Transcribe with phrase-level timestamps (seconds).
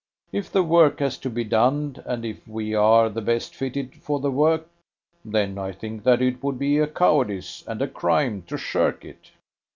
[0.31, 4.19] If the work has to be done, and if we are the best fitted for
[4.19, 4.67] the work,
[5.23, 9.29] then I think that it would be a cowardice and a crime to shirk it."